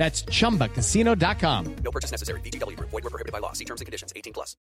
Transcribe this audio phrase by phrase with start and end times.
[0.00, 1.76] That's chumbacasino.com.
[1.84, 2.40] No purchase necessary.
[2.40, 2.88] VGW Group.
[2.88, 3.52] Void were prohibited by law.
[3.52, 4.14] See terms and conditions.
[4.16, 4.56] 18 plus.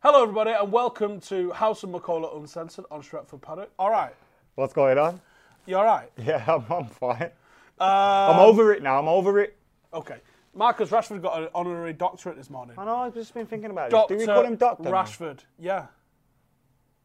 [0.00, 3.70] Hello, everybody, and welcome to House of McCullough Uncensored on Stretford Paddock.
[3.78, 4.12] All right,
[4.56, 5.20] What's going on?
[5.66, 6.10] you all right?
[6.18, 7.30] Yeah, I'm, I'm fine.
[7.78, 8.98] Um, I'm over it now.
[8.98, 9.56] I'm over it.
[9.94, 10.16] Okay.
[10.52, 12.74] Marcus Rashford got an honorary doctorate this morning.
[12.76, 12.96] I know.
[12.96, 14.26] I've just been thinking about Doctor this.
[14.26, 14.82] Do we call him Doctor?
[14.82, 14.90] now?
[14.90, 15.38] Rashford.
[15.60, 15.86] Yeah.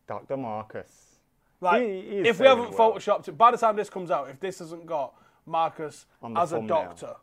[0.07, 1.19] Doctor Marcus.
[1.61, 2.93] Like, He- he if we haven't well.
[2.93, 5.13] photoshopped it, by the time this comes out, if this hasn't got
[5.45, 7.15] Marcus On the as a doctor,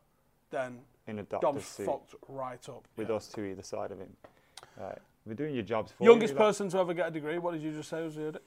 [0.55, 1.87] then In a Dom's doctor's suit.
[1.87, 2.87] fucked right up.
[2.97, 3.17] With yeah.
[3.17, 4.17] us two either side of him.
[4.81, 4.99] Right.
[5.27, 6.39] We're doing your jobs for Youngest you.
[6.39, 7.39] like, person to ever get a degree.
[7.39, 8.03] What did you just say?
[8.03, 8.43] Was you it?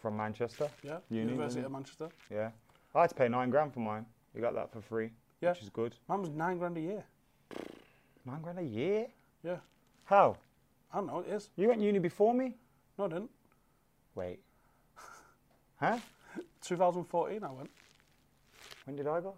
[0.00, 0.68] From Manchester.
[0.82, 0.98] Yeah.
[1.10, 1.72] Uni, University of?
[1.72, 2.08] Manchester.
[2.30, 2.50] Yeah.
[2.94, 4.06] I had to pay nine grand for mine.
[4.34, 5.10] You got that for free.
[5.40, 5.50] Yeah.
[5.50, 5.94] Which is good.
[6.08, 7.04] Mine was nine grand a year.
[8.24, 9.06] Nine grand a year?
[9.44, 9.56] Yeah.
[10.04, 10.36] How?
[10.92, 11.20] I don't know.
[11.20, 11.50] It is.
[11.56, 12.54] You went uni before me?
[12.98, 13.30] No, I didn't.
[14.14, 14.40] Wait.
[15.78, 15.98] Huh?
[16.62, 17.70] 2014, I went.
[18.84, 19.34] When did I go?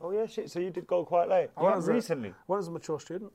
[0.00, 0.50] Oh yeah, shit.
[0.50, 1.50] So you did go quite late.
[1.56, 2.34] I went a- recently.
[2.46, 3.32] Went as a mature student.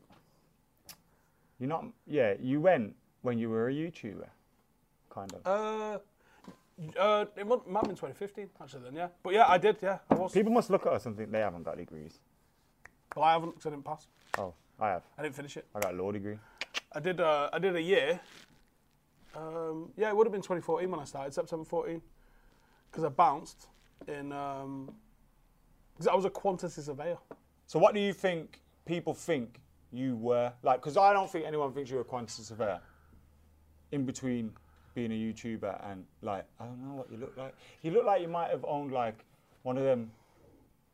[1.60, 1.86] You're not.
[2.08, 4.28] Yeah, you went when you were a YouTuber,
[5.10, 5.46] kind of.
[5.46, 6.00] Uh,
[7.00, 9.08] uh, it might, might have been 2015, actually, then, yeah.
[9.22, 10.00] But yeah, I did, yeah.
[10.10, 10.32] I was.
[10.32, 12.20] People must look at us and think they haven't got degrees.
[13.16, 14.08] Well, I haven't because I didn't pass.
[14.40, 15.04] Oh, I have.
[15.18, 15.68] I didn't finish it.
[15.76, 16.38] I got a law degree.
[16.94, 18.20] I did, uh, I did a year.
[19.36, 22.02] Um, yeah, it would have been 2014 when I started, September 14.
[22.90, 23.68] Because I bounced
[24.08, 24.32] in.
[24.32, 24.96] Um,
[26.02, 27.18] 'cause I was a quantity surveyor.
[27.68, 30.82] So what do you think people think you were like?
[30.82, 32.82] Because I don't think anyone thinks you're a quantity surveyor.
[33.92, 34.54] In between
[34.96, 37.54] being a YouTuber and like I don't know what you look like.
[37.82, 39.26] You look like you might have owned like
[39.64, 40.12] one of them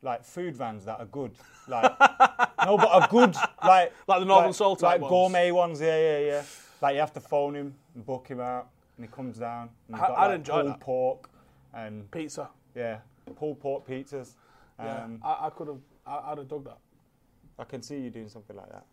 [0.01, 1.31] like food vans that are good.
[1.67, 1.83] Like
[2.65, 5.09] no, but a good like Like the Northern Soul type like ones.
[5.09, 5.79] gourmet ones.
[5.81, 6.43] Yeah, yeah, yeah.
[6.81, 8.67] Like you have to phone him and book him out,
[8.97, 9.69] and he comes down.
[9.87, 10.79] And I- got, I'd like, enjoy pulled that.
[10.79, 11.29] pork
[11.73, 12.49] and Pizza.
[12.75, 12.99] yeah,
[13.35, 14.35] pulled pork pizzas.
[14.79, 15.81] Yeah, Um, I, I could have.
[16.05, 16.77] I, I'd have dug that.
[17.59, 18.85] I can see you doing something like that.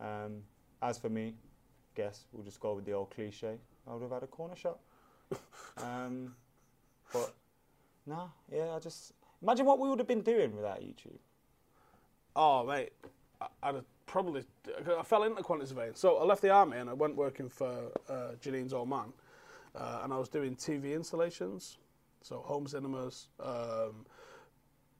[0.00, 0.42] Um,
[0.80, 1.34] as for me,
[1.94, 3.58] guess we'll just go with the old cliche.
[3.86, 4.78] I would have had a corner shot.
[5.78, 6.34] um,
[7.12, 7.34] but
[8.06, 9.12] nah, yeah, I just
[9.42, 11.18] imagine what we would have been doing without YouTube.
[12.36, 12.92] Oh, mate,
[13.40, 14.44] I- I'd have probably.
[14.98, 15.94] I fell into quantity surveying.
[15.94, 19.12] So I left the army and I went working for uh, Janine's old man,
[19.74, 21.76] uh, and I was doing TV installations,
[22.22, 24.06] so home cinemas, um,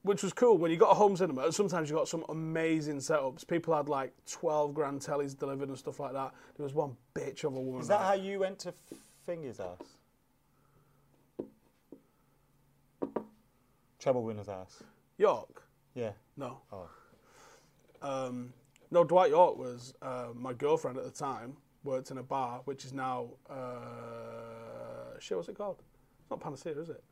[0.08, 0.56] which was cool.
[0.56, 3.46] When you got a home cinema, sometimes you got some amazing setups.
[3.46, 6.32] People had like twelve grand tellies delivered and stuff like that.
[6.56, 7.82] There was one bitch of a woman.
[7.82, 8.06] Is that there.
[8.06, 8.72] how you went to
[9.26, 9.86] Finger's house?
[13.98, 14.82] Treble Winner's house.
[15.18, 15.62] Yorke?
[15.94, 16.12] Yeah.
[16.38, 16.62] No.
[16.72, 16.88] Oh.
[18.00, 18.54] Um,
[18.90, 21.54] no, Dwight Yorke was uh, my girlfriend at the time.
[21.84, 25.36] Worked in a bar, which is now uh, shit.
[25.36, 25.82] What's it called?
[26.20, 27.04] It's not Panacea, is it?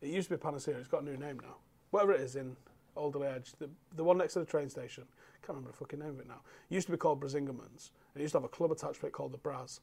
[0.00, 0.76] It used to be Panacea.
[0.78, 1.56] It's got a new name now.
[1.90, 2.56] Whatever it is in
[2.96, 5.04] Alderley Edge, the, the one next to the train station.
[5.42, 6.40] Can't remember the fucking name of it now.
[6.70, 7.90] It used to be called Brasingamens.
[8.16, 9.80] It used to have a club attached to it called the Braz.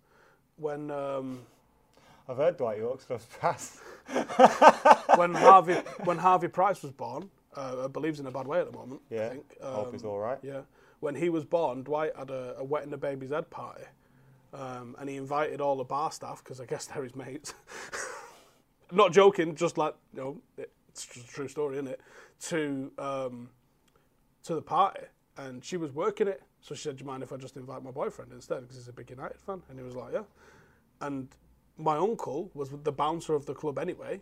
[0.58, 1.40] When um,
[2.28, 3.80] I've heard Dwight Yorke's loves pass.
[5.16, 8.78] when Harvey when Harvey Price was born, uh, believes in a bad way at the
[8.78, 9.02] moment.
[9.10, 9.46] Yeah, I think.
[9.62, 10.40] hope he's Um, all right.
[10.42, 10.62] Yeah,
[11.00, 13.84] when he was born, Dwight had a, a wet in the baby's head party,
[14.54, 17.54] um, and he invited all the bar staff because I guess they're his mates.
[18.92, 22.02] Not joking, just like you know, it's a true story, isn't it?
[22.50, 23.50] To um,
[24.44, 25.02] to the party,
[25.38, 26.44] and she was working it.
[26.62, 28.62] So she said, "Do you mind if I just invite my boyfriend instead?
[28.62, 30.24] Because he's a big United fan." And he was like, "Yeah."
[31.02, 31.30] And
[31.78, 34.22] my uncle was the bouncer of the club anyway,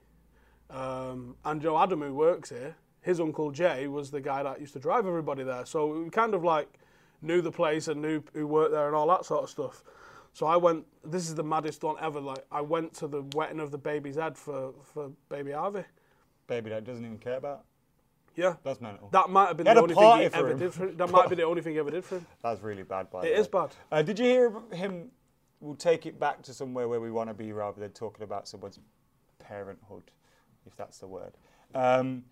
[0.70, 4.74] um, and Joe Adam, who works here, his uncle Jay was the guy that used
[4.74, 5.66] to drive everybody there.
[5.66, 6.80] So we kind of like
[7.22, 9.84] knew the place and knew who worked there and all that sort of stuff.
[10.34, 10.86] So I went.
[11.04, 12.22] This is the maddest one ever.
[12.22, 15.84] Like I went to the wetting of the baby's head for for baby Harvey.
[16.52, 17.64] Baby that doesn't even care about.
[18.36, 19.08] Yeah, That's mental.
[19.14, 20.60] that might have been He the only thing he ever him.
[20.60, 20.98] did for him.
[20.98, 22.26] That might be the only thing he ever did for him.
[22.44, 23.70] That's really bad, by It is bad.
[23.90, 25.12] Uh, did you hear him?
[25.62, 28.50] We'll take it back to somewhere where we want to be rather than talking about
[28.50, 28.80] someone's
[29.40, 30.04] parenthood,
[30.66, 31.32] if that's the word.
[31.74, 32.24] Um,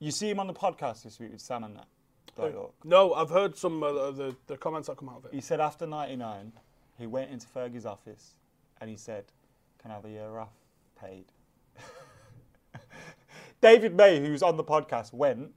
[0.00, 1.86] you see him on the podcast this week with Sam and that.
[2.34, 2.54] Dwight
[2.84, 5.34] No, I've heard some of the, the comments that come out of it.
[5.34, 6.52] He said after 99,
[6.98, 8.34] he went into Fergie's office
[8.82, 9.24] and he said,
[9.80, 10.52] Can I have a year off?
[11.00, 11.24] Paid.
[13.60, 15.50] David May, who's on the podcast, went.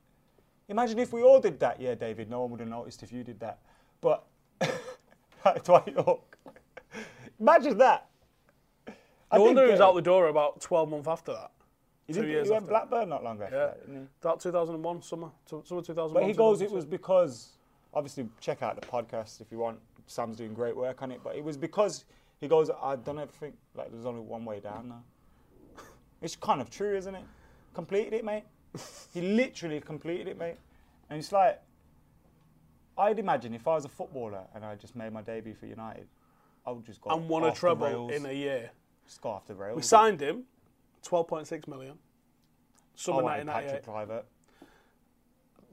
[0.68, 1.82] Imagine if we all did that.
[1.82, 3.60] Yeah, David, no one would have noticed if you did that.
[4.02, 4.24] But
[5.64, 6.38] Dwight Yorke.
[7.40, 8.08] Imagine that.
[9.32, 11.52] I No wonder he was uh, out the door about 12 months after that.
[12.08, 12.72] He, two years he went after.
[12.72, 14.08] Blackburn not long after Yeah, that, didn't he?
[14.22, 16.14] about 2001 summer, summer 2001.
[16.14, 17.58] But he goes, it was because,
[17.94, 19.80] obviously, check out the podcast if you want.
[20.08, 21.22] Sam's doing great work on it.
[21.24, 22.06] But it was because
[22.42, 23.54] he goes, I've done everything.
[23.76, 25.04] Like, there's only one way down now.
[26.22, 27.24] It's kind of true, isn't it?
[27.74, 28.44] Completed it, mate.
[29.14, 30.58] he literally completed it, mate.
[31.10, 31.62] And it's like,
[32.98, 36.08] I'd imagine if I was a footballer and I just made my debut for United,
[36.66, 38.72] I would just go and won a treble in a year.
[39.06, 39.76] Just go off the rails.
[39.76, 40.44] We signed him,
[41.04, 41.98] 12.6 million.
[42.96, 43.72] Summer oh, had 1998.
[43.72, 44.24] Patrick Kluivert.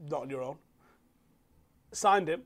[0.09, 0.55] not on your own.
[1.91, 2.43] Signed him.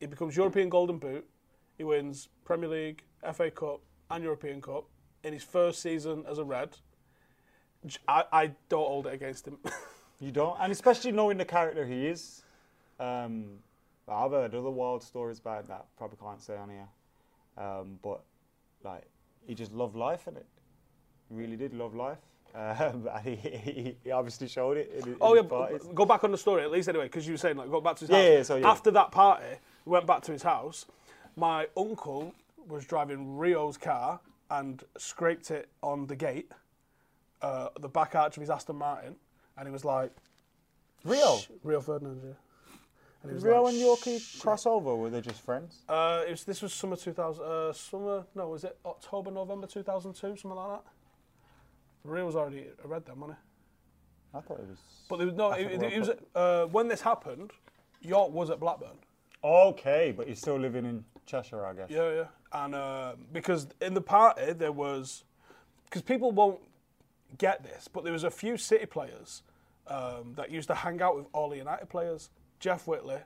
[0.00, 1.28] He becomes European Golden Boot.
[1.76, 3.04] He wins Premier League,
[3.34, 3.80] FA Cup,
[4.10, 4.84] and European Cup
[5.22, 6.78] in his first season as a Red.
[8.08, 9.58] I, I don't hold it against him.
[10.22, 12.42] You don't, and especially knowing the character he is.
[12.98, 13.46] Um,
[14.06, 15.86] I've heard other wild stories about that.
[15.96, 16.88] Probably can't say on here,
[17.56, 18.20] um, but
[18.84, 19.04] like
[19.46, 20.44] he just loved life, and it
[21.30, 22.18] really did love life.
[22.54, 24.92] Um, and he, he, he obviously showed it.
[24.98, 25.82] In, in oh yeah, parties.
[25.94, 27.94] go back on the story at least anyway, because you were saying like go back
[27.96, 28.26] to his Yeah, house.
[28.26, 28.70] yeah, so, yeah.
[28.70, 29.56] After that party,
[29.86, 30.84] we went back to his house.
[31.36, 32.34] My uncle
[32.68, 36.50] was driving Rio's car and scraped it on the gate,
[37.42, 39.16] uh, the back arch of his Aston Martin,
[39.56, 40.12] and he was like,
[41.04, 41.40] Real?
[41.62, 42.32] Rio Ferdinand, yeah.
[43.22, 44.86] And he was Rio like, and Yorkie crossover.
[44.86, 45.78] Or were they just friends?
[45.88, 47.44] Uh, it was, this was summer 2000.
[47.44, 50.82] Uh, summer no, was it October, November 2002, something like that.
[52.04, 53.38] Rio was already a red then, wasn't
[54.32, 54.38] he?
[54.38, 54.78] I thought it was.
[55.08, 55.52] But there was no.
[55.52, 57.50] It, the it, World it was uh, when this happened.
[58.00, 58.96] Yorke was at Blackburn.
[59.44, 61.90] okay, but he's still living in Cheshire, I guess.
[61.90, 62.24] Yeah, yeah.
[62.52, 65.24] And uh, because in the party there was,
[65.84, 66.60] because people won't
[67.38, 69.42] get this, but there was a few City players
[69.86, 72.30] um, that used to hang out with all the United players.
[72.58, 73.18] Jeff Whitley,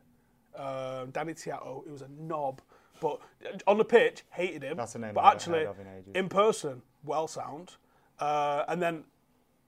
[0.57, 2.61] um, Danny Tiatto, he was a knob,
[3.01, 3.21] but
[3.67, 4.77] on the pitch hated him.
[4.77, 5.67] That's a name But actually,
[6.15, 7.73] in in person, well sound.
[8.19, 9.05] Uh, and then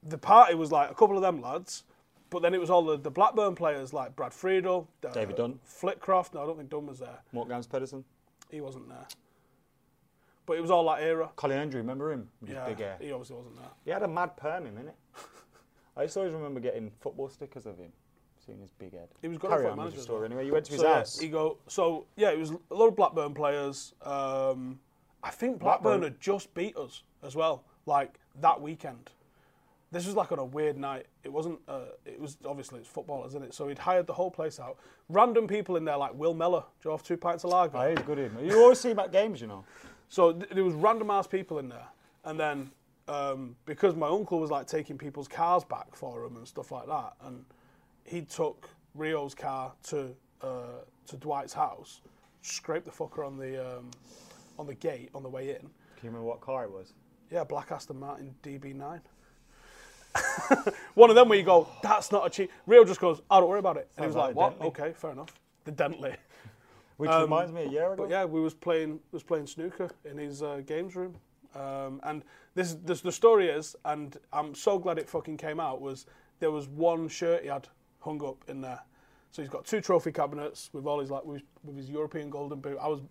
[0.03, 1.83] the party was like a couple of them lads.
[2.29, 5.59] But then it was all the, the Blackburn players like Brad Friedel, uh, David Dunn.
[5.65, 6.33] Flitcroft.
[6.33, 7.19] No, I don't think Dunn was there.
[7.31, 8.03] Morten Gamst Pedersen,
[8.51, 9.07] He wasn't there.
[10.47, 11.29] But it was all that era.
[11.35, 12.29] Colin Andrew, remember him?
[12.41, 12.97] With Yeah, big hair.
[12.99, 13.65] he obviously wasn't there.
[13.85, 14.93] He had a mad perm him, innit?
[15.95, 17.91] I used to always remember getting football stickers of him,
[18.45, 19.09] seeing his big head.
[19.21, 20.45] He was good Carry for a on with manager your story anyway.
[20.45, 21.19] You went to his So, yeah, house.
[21.19, 21.57] he go.
[21.67, 23.93] So yeah, it was a lot of Blackburn players.
[24.03, 24.79] Um,
[25.21, 26.03] I think Blackburn, Blackburn.
[26.03, 29.09] had just beat us as well, like that weekend.
[29.91, 31.07] This was like on a weird night.
[31.23, 31.59] It wasn't.
[31.67, 33.53] Uh, it was obviously it's footballers, isn't it?
[33.53, 34.77] So he'd hired the whole place out.
[35.09, 37.77] Random people in there like Will Mellor, drove two pints of lager.
[37.77, 38.37] Oh, he's good in.
[38.45, 39.63] You always see him at games, you know.
[40.09, 41.87] So th- there was random ass people in there,
[42.25, 42.71] and then
[43.07, 46.87] um, because my uncle was like taking people's cars back for him and stuff like
[46.87, 47.45] that, and
[48.03, 52.01] he took Rio's car to uh, to Dwight's house,
[52.41, 53.91] scraped the fucker on the um,
[54.57, 55.57] on the gate on the way in.
[55.57, 55.69] Can
[56.03, 56.93] you remember what car it was?
[57.31, 59.01] Yeah, black Aston Martin DB9.
[60.93, 62.51] One of them where you go, that's not a cheap.
[62.65, 63.89] Rio just goes, oh, don't worry about it.
[63.97, 64.59] And he was like, like what?
[64.59, 64.65] Dentley.
[64.67, 65.33] Okay, fair enough.
[65.65, 66.15] The Dentley.
[66.97, 68.03] Which reminds me, a year ago.
[68.03, 71.15] Um, But yeah, we was playing was playing snooker in his uh, games room,
[71.55, 72.23] um, and
[72.55, 75.79] this, this the story is, and I'm so glad it fucking came out.
[75.81, 76.05] Was
[76.39, 77.67] there was one shirt he had
[77.99, 78.81] hung up in there,
[79.31, 82.59] so he's got two trophy cabinets with all his like with, with his European Golden
[82.59, 82.77] Boot.
[82.81, 83.01] I was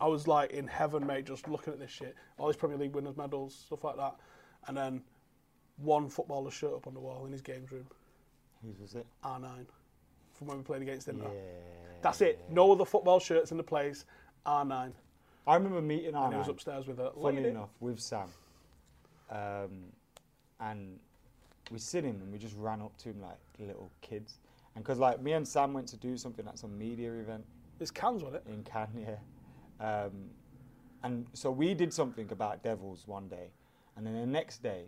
[0.00, 2.94] I was like in heaven, mate, just looking at this shit, all his Premier League
[2.94, 4.16] winners medals, stuff like that,
[4.66, 5.02] and then
[5.78, 7.86] one footballer's shirt up on the wall in his games room,
[8.62, 9.06] Whose was it?
[9.24, 9.66] R9,
[10.36, 11.22] from when we played against him.
[12.02, 12.38] That's it.
[12.50, 14.04] No other football shirts in the place.
[14.46, 14.92] R9.
[15.48, 17.48] I remember meeting And he was upstairs with a funny lady.
[17.50, 18.28] enough, with Sam.
[19.30, 19.86] Um,
[20.60, 20.98] and
[21.70, 24.38] we sitting and we just ran up to him like little kids.
[24.74, 27.44] And because like me and Sam went to do something at some media event
[27.80, 28.52] It's cans, wasn't it?
[28.52, 29.16] in Cannes, yeah.
[30.04, 30.30] Um,
[31.02, 33.50] and so we did something about devils one day,
[33.96, 34.86] and then the next day,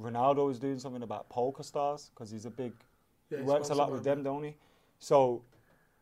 [0.00, 2.72] Ronaldo was doing something about PokerStars because he's a big,
[3.30, 4.56] Yeah, he works a lot with them, don't he?
[4.98, 5.42] So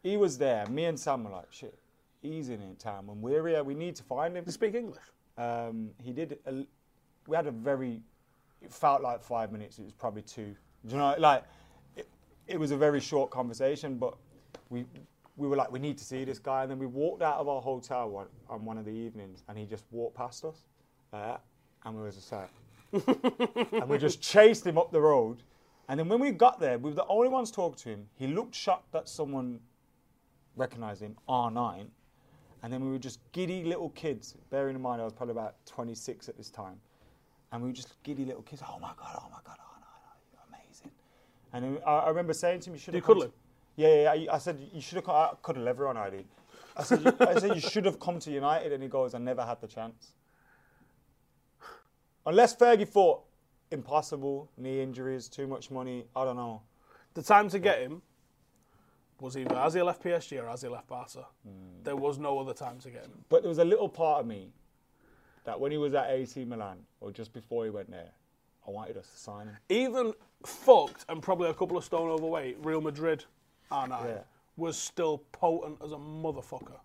[0.02, 0.66] he was there.
[0.66, 1.78] Me and Sam were like, shit,
[2.22, 3.06] he's in town.
[3.06, 4.44] When we're here, we need to find him.
[4.44, 5.02] They speak English.
[5.36, 6.38] Um, he did.
[6.46, 6.66] A,
[7.26, 8.00] we had a very.
[8.60, 9.78] It felt like five minutes.
[9.78, 10.56] It was probably two.
[10.86, 11.14] Do you know?
[11.18, 11.44] Like,
[11.96, 12.08] it,
[12.46, 14.16] it was a very short conversation, but
[14.70, 14.84] we
[15.36, 17.48] we were like, we need to see this guy, and then we walked out of
[17.48, 20.64] our hotel one, on one of the evenings, and he just walked past us,
[21.12, 21.36] uh,
[21.84, 22.50] and we were just like,
[23.72, 25.44] and we just chased him up the road,
[25.88, 28.06] and then when we got there, we were the only ones talking to him.
[28.16, 29.60] He looked shocked that someone
[30.56, 31.86] recognised him, R9.
[32.62, 35.54] And then we were just giddy little kids, bearing in mind I was probably about
[35.66, 36.80] 26 at this time.
[37.52, 39.86] And we were just giddy little kids, oh my God, oh my God, oh no,
[40.02, 40.90] no, you're amazing.
[41.52, 43.32] And then I, I remember saying to him, you should have come to-
[43.76, 46.26] Yeah, yeah, yeah, I, I said, you should have come, I cuddle everyone, I did.
[46.76, 48.72] I said, you, I said, you should have come to United.
[48.72, 50.12] And he goes, I never had the chance.
[52.26, 53.22] Unless Fergie thought,
[53.70, 56.62] impossible, knee injuries, too much money, I don't know.
[57.14, 58.02] The time to get him
[59.20, 61.26] was either as he left PSG or as he left Barca.
[61.44, 61.82] Hmm.
[61.82, 63.24] There was no other time to get him.
[63.28, 64.52] But there was a little part of me
[65.44, 68.10] that when he was at AC Milan, or just before he went there,
[68.66, 69.56] I wanted us to sign him.
[69.68, 70.12] Even
[70.44, 73.24] fucked and probably a couple of stone overweight, Real Madrid,
[73.72, 74.18] R9, Yeah.
[74.56, 76.78] was still potent as a motherfucker.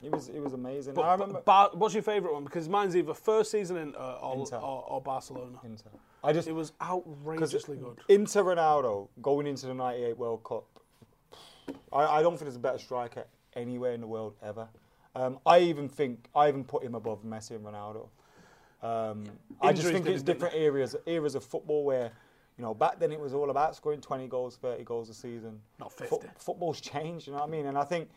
[0.00, 0.94] He was, he was amazing.
[0.94, 1.40] But, I remember.
[1.40, 2.44] Bar- what's your favourite one?
[2.44, 4.56] Because mine's either first season in uh, or, Inter.
[4.56, 5.58] or, or Barcelona.
[5.64, 5.90] Inter.
[6.22, 7.98] I just It was outrageously good.
[8.08, 10.64] Inter Ronaldo going into the '98 World Cup.
[11.92, 13.24] I, I don't think there's a better striker
[13.54, 14.68] anywhere in the world ever.
[15.14, 18.08] Um, I even think I even put him above Messi and Ronaldo.
[18.82, 19.24] Um,
[19.60, 22.12] I just think it's different areas eras of football where,
[22.56, 25.60] you know, back then it was all about scoring 20 goals, 30 goals a season.
[25.80, 26.28] Not Fo- 50.
[26.38, 27.66] football's changed, you know what I mean?
[27.66, 28.08] And I think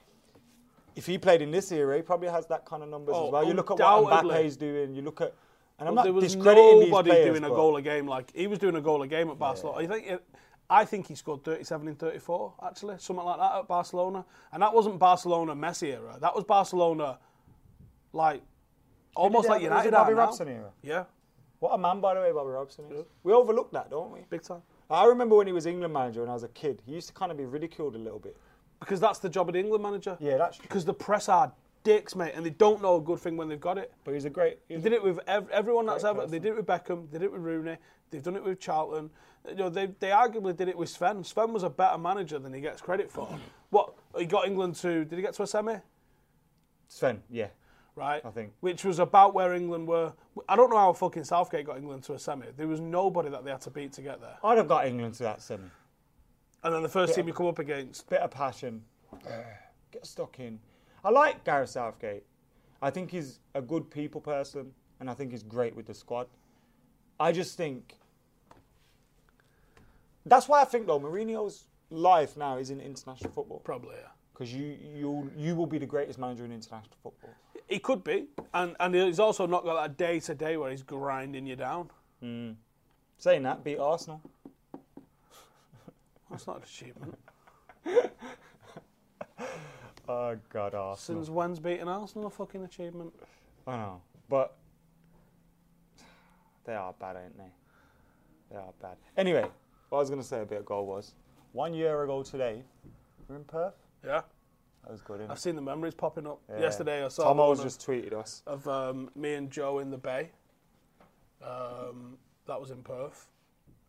[0.95, 3.31] if he played in this era, he probably has that kind of numbers Oh, as
[3.31, 3.47] well.
[3.47, 4.23] You look at what.
[4.23, 4.93] Mbappe's doing.
[4.95, 5.33] You look at,
[5.79, 8.07] and I'm Well, not there was discrediting these nobody players, doing a goal a game
[8.07, 9.77] like he was doing a goal a game at Barcelona.
[9.79, 10.23] I think it,
[10.69, 14.23] I think he scored 37 in 34 actually, something like that at Barcelona.
[14.53, 16.17] And that wasn't Barcelona Messi era.
[16.21, 17.17] That was Barcelona
[18.13, 18.41] like
[19.15, 20.19] almost like have- was it United Bobby now.
[20.19, 20.71] Robson era?
[20.81, 21.03] Yeah,
[21.59, 23.05] What a man, by the way, Bobby Robson is.
[23.23, 24.21] We overlooked that, don't we?
[24.29, 24.61] big time.
[24.89, 26.81] I remember when he was England manager when I was a kid.
[26.85, 28.35] He used to kind of be ridiculed a little bit.
[28.81, 30.17] Because that's the job of the England manager.
[30.19, 30.63] Yeah, that's true.
[30.63, 33.59] Because the press are dicks, mate, and they don't know a good thing when they've
[33.61, 33.93] got it.
[34.03, 34.57] But he's a great.
[34.67, 36.25] They did it with ev- everyone that's ever.
[36.27, 37.09] They did it with Beckham.
[37.11, 37.77] They did it with Rooney.
[38.09, 39.09] They've done it with Charlton.
[39.47, 41.23] You know, they they arguably did it with Sven.
[41.23, 43.27] Sven was a better manager than he gets credit for.
[43.69, 45.05] what he got England to?
[45.05, 45.77] Did he get to a semi?
[46.87, 47.47] Sven, yeah.
[47.93, 48.53] Right, I think.
[48.61, 50.13] which was about where England were.
[50.47, 52.45] I don't know how fucking Southgate got England to a semi.
[52.55, 54.37] There was nobody that they had to beat to get there.
[54.43, 55.65] I'd have got England to that semi.
[56.63, 58.83] And then the first team you come up against, Bit of passion.
[59.91, 60.59] Get stuck in.
[61.03, 62.23] I like Gareth Southgate.
[62.81, 66.27] I think he's a good people person, and I think he's great with the squad.
[67.19, 67.97] I just think.
[70.25, 73.59] That's why I think, though, Mourinho's life now is in international football.
[73.59, 73.95] probably.
[73.95, 74.07] Yeah.
[74.33, 77.31] Because you, you, you will be the greatest manager in international football.
[77.67, 80.83] He could be, and and he's also not got that day to day where he's
[80.83, 81.89] grinding you down.
[82.21, 82.51] Hmm.
[83.17, 84.21] Saying that, beat Arsenal.
[86.31, 87.17] That's not an achievement.
[90.07, 91.21] Oh, God, Arsenal.
[91.21, 93.13] Since when's beating Arsenal a fucking achievement?
[93.65, 94.57] I know, but
[96.65, 97.51] they are bad, ain't they?
[98.51, 98.97] They are bad.
[99.15, 99.45] Anyway,
[99.89, 101.13] what I was going to say about bit ago was
[101.53, 102.63] one year ago today,
[103.29, 103.75] we are in Perth.
[104.05, 104.21] Yeah.
[104.83, 105.29] That was good, innit?
[105.29, 106.41] I've seen the memories popping up.
[106.49, 106.59] Yeah.
[106.59, 108.41] Yesterday I saw Tomo's one just tweeted us.
[108.47, 110.31] of um, me and Joe in the Bay.
[111.41, 113.27] Um, that was in Perth.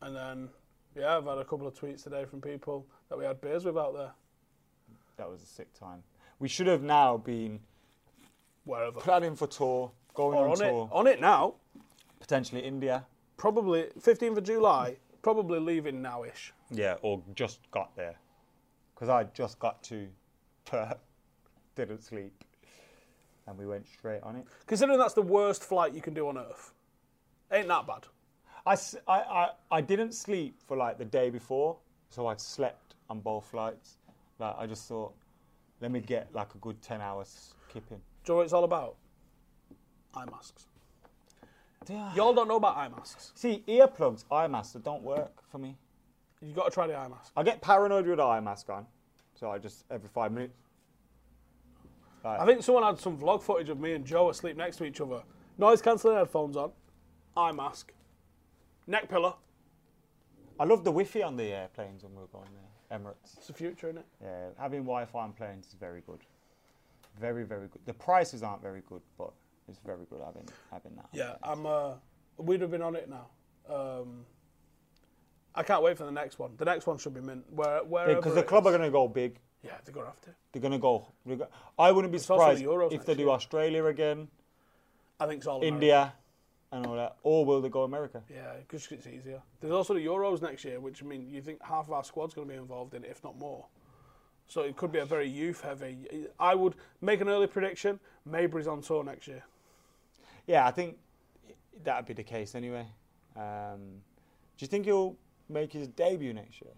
[0.02, 0.48] And then,
[0.96, 3.76] yeah, I've had a couple of tweets today from people that we had beers with
[3.76, 4.10] out there,
[5.16, 6.02] That was a sick time.
[6.38, 7.60] We should have now been
[8.64, 9.00] wherever.
[9.00, 11.54] planning for tour, going Or on, on it, tour, on it now,
[12.20, 13.06] potentially India.
[13.36, 16.50] probably 15th of July, probably leaving nowish.
[16.70, 18.16] Yeah, or just got there.
[18.94, 20.08] Because I just got to
[20.64, 20.98] Perth,
[21.76, 22.44] didn't sleep,
[23.46, 24.46] and we went straight on it.
[24.66, 26.72] Considering that's the worst flight you can do on Earth,
[27.50, 28.06] ain't that bad.
[28.66, 28.76] I,
[29.08, 31.76] I- I- I didn't sleep for like the day before,
[32.10, 33.96] so I slept on both flights.
[34.38, 35.12] Like I just thought,
[35.80, 37.98] let me get like a good ten hours skipping.
[38.24, 38.96] Do you know what it's all about?
[40.14, 40.66] Eye masks.
[42.14, 43.32] Y'all don't know about eye masks.
[43.34, 45.76] See, earplugs, eye masks, that don't work for me.
[46.40, 47.32] You've got to try the eye mask.
[47.36, 48.86] I get paranoid with eye mask on,
[49.34, 50.54] so I just every five minutes.
[52.24, 55.00] I think someone had some vlog footage of me and Joe asleep next to each
[55.00, 55.22] other.
[55.58, 56.70] Noise cancelling headphones on,
[57.36, 57.92] eye mask,
[58.86, 59.36] neck pillow,
[60.58, 62.98] I love the Wi-Fi on the airplanes when we were going there.
[62.98, 63.36] Emirates.
[63.38, 64.06] It's the future, isn't it?
[64.22, 66.20] Yeah, having Wi-Fi on planes is very good.
[67.18, 67.80] Very, very good.
[67.86, 69.32] The prices aren't very good, but
[69.68, 71.08] it's very good having having that.
[71.12, 71.66] Yeah, I'm.
[71.66, 71.92] Uh,
[72.38, 73.26] we'd have been on it now.
[73.74, 74.24] Um,
[75.54, 76.52] I can't wait for the next one.
[76.56, 77.44] The next one should be mint.
[77.50, 78.68] Where, wherever Because the club is.
[78.68, 79.38] are going to go big.
[79.62, 80.30] Yeah, they're gonna have to.
[80.52, 81.06] They're going to go.
[81.78, 83.30] I wouldn't be It's the surprised Euros if they do year.
[83.30, 84.28] Australia again,
[85.20, 85.74] I think it's all America.
[85.74, 86.12] India,
[86.72, 87.16] and all that.
[87.22, 88.22] Or will they go America?
[88.28, 89.40] Yeah, because it's easier.
[89.60, 92.34] There's also the Euros next year, which I mean, you think half of our squad's
[92.34, 93.66] going to be involved in it, if not more.
[94.48, 96.26] So it could be a very youth heavy.
[96.40, 98.00] I would make an early prediction.
[98.28, 99.44] Mejbri's on tour next year.
[100.46, 100.96] Yeah, I think
[101.84, 102.86] that would be the case anyway.
[103.36, 104.02] Um,
[104.56, 105.16] do you think he'll
[105.48, 106.72] make his debut next year?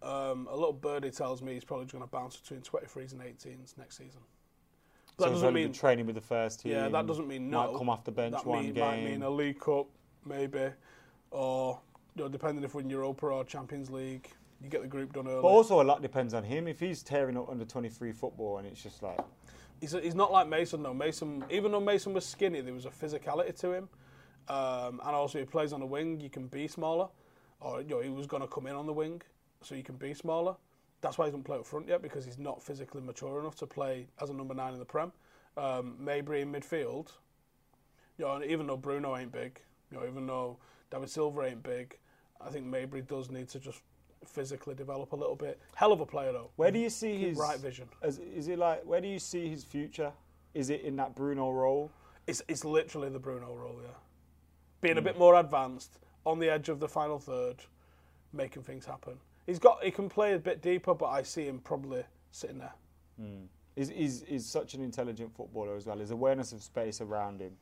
[0.00, 3.76] Um, a little birdie tells me he's probably going to bounce between 23s and 18s
[3.76, 4.20] next season.
[5.18, 6.72] So That doesn't mean training with the first team.
[6.72, 7.72] Yeah, that doesn't mean no.
[7.72, 8.84] Might come off the bench that one mean, game.
[8.84, 9.88] Might mean a League Cup,
[10.24, 10.68] maybe,
[11.32, 11.80] or
[12.14, 14.30] you know, depending if we're in Europa or Champions League,
[14.62, 15.42] you get the group done early.
[15.42, 16.68] But also a lot depends on him.
[16.68, 19.18] If he's tearing up under 23 football and it's just like,
[19.80, 20.94] he's, he's not like Mason though.
[20.94, 23.88] Mason, even though Mason was skinny, there was a physicality to him,
[24.46, 26.20] um, and also he plays on the wing.
[26.20, 27.08] You can be smaller,
[27.60, 29.20] or you know, he was going to come in on the wing,
[29.62, 30.54] so you can be smaller.
[31.00, 33.66] That's why he doesn't play up front yet because he's not physically mature enough to
[33.66, 35.12] play as a number nine in the Prem.
[35.56, 37.08] Um, Mejbri in midfield,
[38.16, 40.58] you know, and even though Bruno ain't big, you know, even though
[40.90, 41.96] David Silva ain't big,
[42.40, 43.82] I think Mejbri does need to just
[44.26, 45.60] physically develop a little bit.
[45.74, 46.50] Hell of a player though.
[46.56, 47.88] where do you see Keep his right vision?
[48.02, 50.12] Is, is it like where do you see his future?
[50.54, 51.90] Is it in that Bruno role?
[52.26, 53.90] It's it's literally the Bruno role, yeah.
[54.80, 57.56] Being a bit more advanced, on the edge of the final third,
[58.32, 59.18] making things happen.
[59.48, 62.74] He's got he can play a bit deeper, but I see him probably sitting there.
[63.18, 63.46] Hmm.
[63.76, 65.96] Is he's, is such an intelligent footballer as well.
[65.98, 67.52] His awareness of space around him,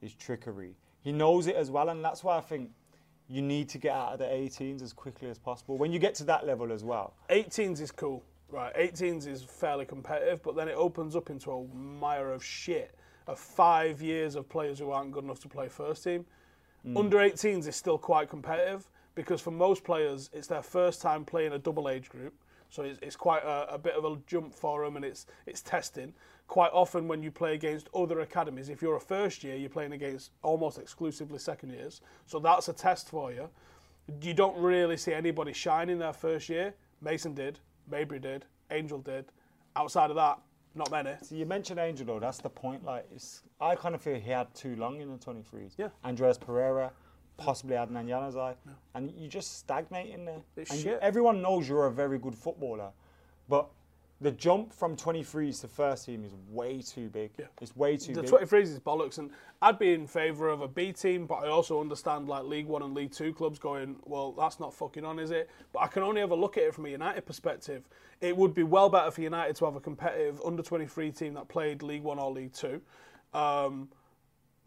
[0.00, 0.74] his trickery.
[1.04, 2.70] He knows it as well, and that's why I think
[3.28, 5.78] you need to get out of the 18s as quickly as possible.
[5.78, 8.74] When you get to that level as well, 18s is cool, right?
[8.74, 12.96] 18s is fairly competitive, but then it opens up into a mire of shit
[13.28, 16.26] of five years of players who aren't good enough to play first team.
[16.82, 16.96] Hmm.
[16.96, 21.52] Under 18s is still quite competitive because for most players, it's their first time playing
[21.52, 22.34] a double age group.
[22.70, 25.60] So it's, it's quite a, a bit of a jump for them and it's, it's
[25.60, 26.14] testing.
[26.48, 29.92] Quite often, when you play against other academies, if you're a first year, you're playing
[29.92, 32.00] against almost exclusively second years.
[32.26, 33.48] So that's a test for you.
[34.22, 36.74] You don't really see anybody shining their first year.
[37.00, 37.58] Mason did,
[37.90, 39.26] Mejbri did, Angel did.
[39.76, 40.38] Outside of that,
[40.74, 41.12] not many.
[41.22, 42.20] So you mentioned Angel though.
[42.20, 42.84] That's the point.
[42.84, 45.74] Like, it's, I kind of feel he had too long in the 23s.
[45.76, 45.88] Yeah.
[46.04, 46.90] Andreas Pereira,
[47.36, 48.54] possibly Adnan Januzaj,
[48.94, 50.40] and you just stagnate in there.
[50.56, 50.98] It's and shit.
[51.02, 52.90] everyone knows you're a very good footballer,
[53.48, 53.68] but
[54.20, 57.32] the jump from 23s to first team is way too big.
[57.36, 57.46] Yeah.
[57.60, 58.30] It's way too The big.
[58.30, 61.80] 23s is bollocks, and I'd be in favour of a B team, but I also
[61.80, 65.32] understand like League One and League Two clubs going, well, that's not fucking on, is
[65.32, 65.50] it?
[65.72, 67.88] But I can only ever look at it from a United perspective.
[68.20, 71.48] It would be well better for United to have a competitive under 23 team that
[71.48, 72.80] played League One or League Two.
[73.34, 73.88] Um,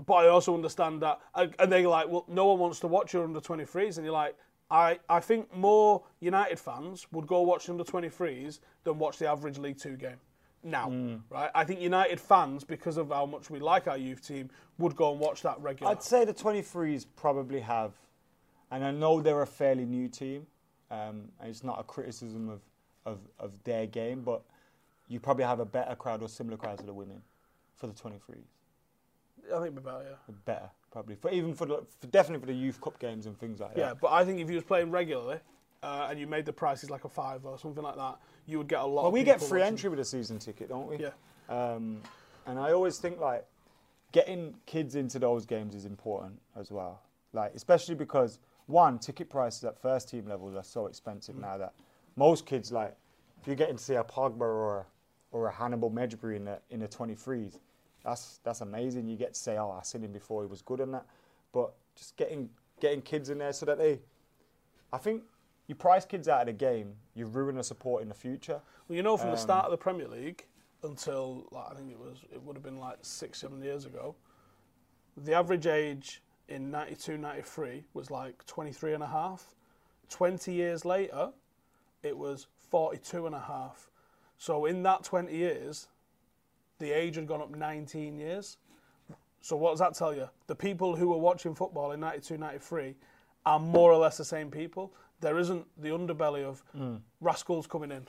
[0.05, 3.23] but I also understand that, and they're like, well, no one wants to watch your
[3.23, 4.36] under 23s, and you're like,
[4.69, 9.27] I, I think more United fans would go watch the under 23s than watch the
[9.27, 10.17] average League Two game.
[10.63, 10.89] Now,
[11.29, 11.51] right?
[11.53, 15.12] I think United fans, because of how much we like our youth team, would go
[15.12, 15.95] and watch that regularly.
[15.95, 17.93] I'd say the 23s probably have,
[18.71, 20.47] and I know they're a fairly new team,
[20.89, 22.62] um, and it's not a criticism of,
[23.05, 24.41] of, of their game, but
[25.08, 27.21] you probably have a better crowd or similar crowd to the women
[27.75, 28.55] for the 23s.
[29.53, 30.34] I think better, yeah.
[30.45, 31.15] Better, probably.
[31.15, 33.84] For even for, the, for definitely for the youth cup games and things like Yeah,
[33.84, 33.89] that.
[33.89, 35.39] Yeah, but I think if you was playing regularly
[35.84, 38.67] uh, and you made the prices like a five or something like that, you would
[38.67, 39.03] get a lot.
[39.03, 39.73] Well, we get free watching.
[39.73, 40.97] entry with a season ticket, don't we?
[40.97, 41.10] Yeah.
[41.49, 42.01] Um,
[42.47, 43.45] and I always think like
[44.12, 47.01] getting kids into those games is important as well.
[47.34, 51.73] Like especially because one, ticket prices at first team levels are so expensive now that
[52.15, 52.95] most kids like
[53.41, 54.86] if you're getting to see a Pogba or a,
[55.31, 57.60] or a Hannibal Mejbri in the in the 23s,
[58.06, 59.08] that's that's amazing.
[59.08, 61.06] You get to say, oh, I seen him before, he was good in that.
[61.52, 64.00] But just getting getting kids in there so that they,
[64.94, 65.24] I think
[65.68, 68.62] you price kids out of the game, you ruin the support in the future.
[68.88, 70.46] Well, you know, from the Um, start of the Premier League
[70.84, 74.15] until like, I think it was, it would have been like six, seven years ago.
[75.18, 79.56] The average age in 92, 93 was like 23 and a half.
[80.10, 81.32] 20 years later,
[82.04, 83.89] it was 42 and a half.
[84.38, 85.88] So in that 20 years,
[86.79, 88.57] the age had gone up 19 years.
[89.41, 90.27] So what does that tell you?
[90.47, 92.95] The people who were watching football in 92, 93
[93.45, 94.91] are more or less the same people.
[95.21, 96.95] There isn't the underbelly of hmm.
[97.21, 98.07] rascals coming in.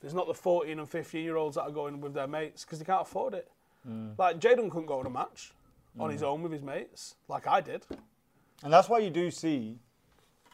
[0.00, 2.78] There's not the 14 and 15 year olds that are going with their mates because
[2.78, 3.50] they can't afford it.
[3.86, 4.10] Hmm.
[4.18, 5.52] Like Jaden couldn't go to a match
[5.98, 6.26] on his hmm.
[6.26, 7.86] own with his mates, like I did.
[8.62, 9.78] And that's why you do see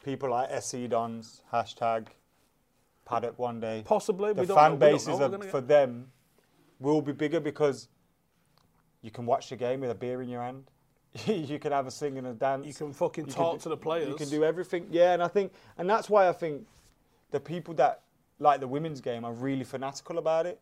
[0.03, 2.07] people like SC Dons, hashtag
[3.05, 3.83] Paddock one day.
[3.85, 6.11] Possibly, The we don't fan know- we don't bases are, for them
[6.81, 7.87] will be bigger because
[9.01, 10.63] you can watch the game with a beer in your hand.
[11.25, 12.65] you can have a sing and a dance.
[12.65, 14.09] You can fucking You talk do- to the players.
[14.09, 14.87] You can do everything.
[14.91, 16.65] Yeah, and I think, and that's why I think
[17.31, 18.01] the people that
[18.39, 20.59] like the women's game are really fanatical about it.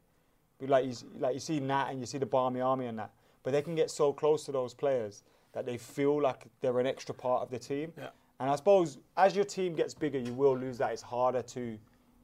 [0.62, 3.12] Like you, like you see Nat and you see the Barmy Army and that,
[3.44, 6.86] but they can get so close to those players that they feel like they're an
[6.86, 7.94] extra part of the team.
[7.98, 8.10] Yeah.
[8.42, 10.92] And I suppose as your team gets bigger, you will lose that.
[10.92, 11.78] It's harder to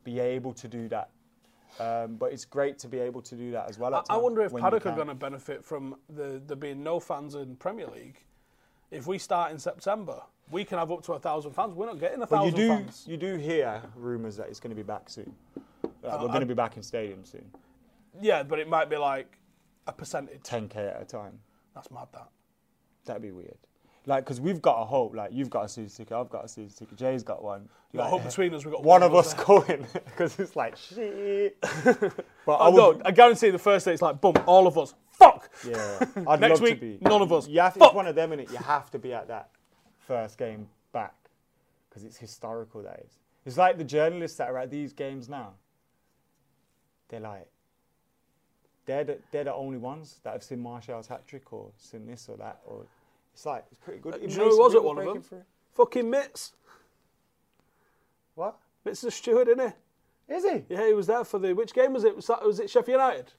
[0.03, 1.09] be able to do that.
[1.79, 3.93] Um, but it's great to be able to do that as well.
[3.93, 7.35] I, I wonder if Paddock are going to benefit from the there being no fans
[7.35, 8.23] in Premier League.
[8.91, 11.73] If we start in September, we can have up to a thousand fans.
[11.73, 13.03] We're not getting a you thousand do fans.
[13.07, 15.33] you do hear rumours that it's going to be back soon.
[16.01, 17.45] Like, Uh, we're going to be back in stadium soon.
[18.21, 19.37] Yeah, but it might be like
[19.87, 20.43] a percentage.
[20.43, 21.39] 10k at a time.
[21.73, 22.07] That's mad.
[22.13, 22.29] That.
[23.05, 23.57] That'd be weird.
[24.07, 25.15] Like, because we've got a hope.
[25.15, 27.67] Like, you've got a season ticket, I've got a season ticket, Jay's got one.
[27.93, 28.63] Like, hope between us.
[28.65, 29.45] we've got one of us there.
[29.45, 31.59] going because it's like shit.
[31.61, 32.13] but
[32.47, 34.77] oh, I Oh, would, no, I guarantee the first day it's like, boom, all of
[34.77, 34.93] us.
[35.11, 35.49] Fuck.
[35.67, 36.97] yeah, I'd Next love week, to be.
[37.01, 37.47] none of us.
[37.47, 37.87] You have, Fuck.
[37.87, 38.51] it's one of them in it.
[38.51, 39.49] You have to be at that
[40.07, 41.15] first game back
[41.89, 42.83] because it's historical.
[42.83, 43.13] That is.
[43.45, 45.53] It's like the journalists that are at these games now.
[47.07, 47.47] They're like,
[48.85, 52.27] they're the, they're the only ones that have seen Martial's hat trick or seen this
[52.29, 52.85] or that or.
[53.35, 54.15] It's like it's pretty good.
[54.15, 55.21] It you know who was at one of them?
[55.21, 55.43] through.
[55.73, 56.53] Fucking Mitts.
[58.35, 58.55] What?
[58.85, 59.59] Mitts the steward, isn't
[60.27, 60.33] he?
[60.33, 60.63] Is he?
[60.69, 61.53] Yeah, he was there for the.
[61.53, 62.15] Which game was it?
[62.15, 63.33] Was, that, was it Sheffield United?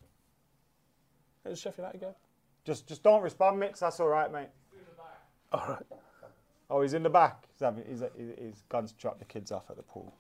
[1.47, 2.15] It was Sheffield United game.
[2.67, 3.81] Just just don't respond, Mix.
[3.81, 4.49] That's all right, mate.
[5.51, 5.83] All right.
[6.69, 7.45] Oh, he's in the back.
[7.53, 8.03] He's, having, he's,
[8.39, 10.13] he's gone to drop the kids off at the pool.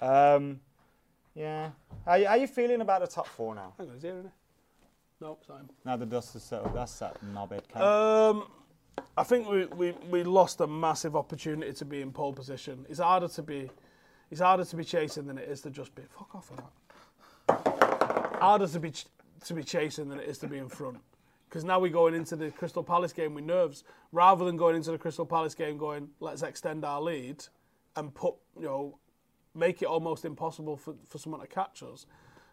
[0.00, 0.60] Um,
[1.34, 1.70] yeah.
[2.06, 3.74] How, you- how you feeling about the top four now?
[3.76, 5.24] Hang on, is he here, isn't he?
[5.24, 5.68] No, it's not him.
[5.84, 6.74] Now the dust is settled.
[6.76, 7.76] That's that knobhead.
[7.76, 8.46] Um,
[9.16, 12.84] I think we, we, we lost a massive opportunity to be in pole position.
[12.88, 13.70] It's harder to be,
[14.30, 16.02] it's harder to be chasing than it is to just be.
[16.08, 16.56] Fuck off of
[17.48, 18.40] that.
[18.40, 19.06] Harder to be ch-
[19.44, 20.98] to be chasing than it is to be in front.
[21.48, 24.90] Because now we're going into the Crystal Palace game with nerves, rather than going into
[24.90, 27.44] the Crystal Palace game going, let's extend our lead,
[27.94, 28.98] and put you know,
[29.54, 32.06] make it almost impossible for, for someone to catch us.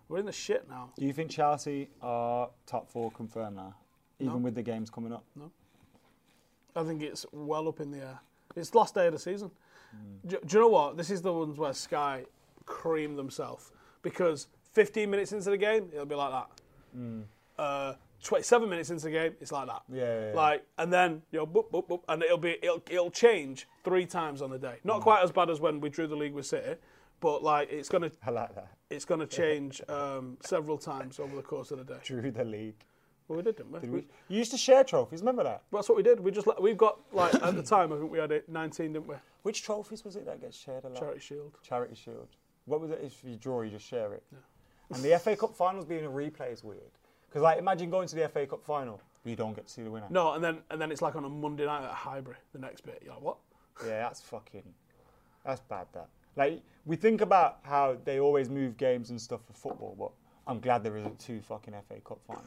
[0.07, 0.91] We're in the shit now.
[0.99, 3.75] Do you think Chelsea are top four confirmed now,
[4.19, 5.23] even with the games coming up?
[6.75, 8.19] I think it's well up in the air.
[8.55, 9.51] It's the last day of the season.
[10.25, 10.97] Do, do you know what?
[10.97, 12.23] This is the ones where Sky
[12.65, 16.49] cream themselves because 15 minutes into the game, it'll be like that.
[17.57, 19.81] Uh, 27 minutes into the game, it's like that.
[19.91, 20.33] Yeah, yeah, yeah.
[20.35, 24.05] Like, and then you know, boop, boop, boop, and it'll be it'll, it'll change three
[24.05, 24.75] times on the day.
[24.83, 26.75] Not quite as bad as when we drew the league with City,
[27.19, 28.67] but like it's gonna I like that.
[28.89, 31.99] it's gonna change um, several times over the course of the day.
[32.03, 32.85] Drew the league.
[33.27, 33.79] Well, we did, didn't we?
[33.79, 34.07] Did We-?
[34.27, 35.21] You used to share trophies.
[35.21, 35.63] Remember that?
[35.71, 36.19] That's what we did.
[36.19, 38.93] We just let- we've got like at the time I think we had it 19,
[38.93, 39.15] didn't we?
[39.43, 40.99] Which trophies was it that gets shared a lot?
[40.99, 41.57] Charity Shield.
[41.63, 42.27] Charity Shield.
[42.65, 42.99] What was it?
[43.03, 44.23] If you draw, you just share it.
[44.93, 46.81] And the FA Cup finals being a replay is weird.
[47.27, 49.89] Because like, imagine going to the FA Cup final, you don't get to see the
[49.89, 50.07] winner.
[50.09, 52.35] No, and then and then it's like on a Monday night at Highbury.
[52.53, 53.37] The next bit, you're like, what?
[53.85, 54.63] Yeah, that's fucking.
[55.45, 55.87] That's bad.
[55.93, 60.11] That like we think about how they always move games and stuff for football, but
[60.51, 62.45] I'm glad there isn't two fucking FA Cup finals.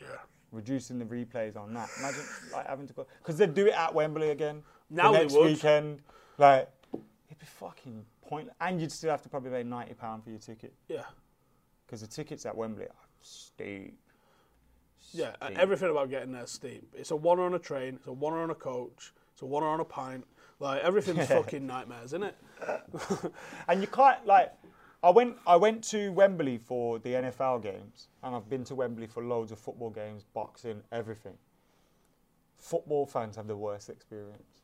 [0.00, 0.06] Yeah.
[0.52, 1.88] Reducing the replays on that.
[1.98, 4.62] Imagine like having to go because they'd do it at Wembley again.
[4.90, 5.46] Now the they next would.
[5.46, 6.00] weekend.
[6.38, 6.68] Like
[7.28, 10.38] it'd be fucking pointless, and you'd still have to probably pay ninety pound for your
[10.38, 11.02] ticket Yeah.
[11.86, 13.98] because the tickets at Wembley are steep.
[15.12, 15.32] Yeah.
[15.40, 15.58] Uh, steep.
[15.58, 16.86] Everything about getting there is steep.
[16.94, 17.94] It's a one on a train.
[17.96, 19.12] It's a one on a coach.
[19.32, 20.24] It's a one on a pint.
[20.60, 22.36] Like everything's fucking nightmares, isn't it?
[23.68, 24.52] And you can't like.
[25.04, 25.36] I went.
[25.46, 29.52] I went to Wembley for the NFL games, and I've been to Wembley for loads
[29.52, 31.34] of football games, boxing, everything.
[32.56, 34.62] Football fans have the worst experience,